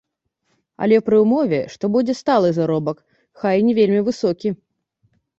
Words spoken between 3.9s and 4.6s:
высокі.